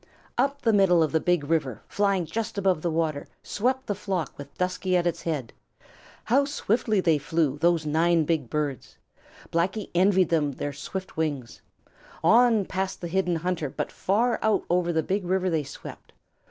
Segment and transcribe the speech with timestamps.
[0.35, 4.35] Up the middle of the Big River, flying just above the water, swept the flock
[4.35, 5.53] with Dusky at its head.
[6.23, 8.97] How swiftly they flew, those nine big birds!
[9.51, 11.61] Blacky envied them their swift wings.
[12.23, 16.13] On past the hidden hunter but far out over the Big River they swept.